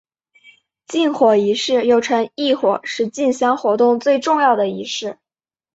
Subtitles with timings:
[0.87, 5.19] 进火仪式又称刈火是进香活动最重要的仪式。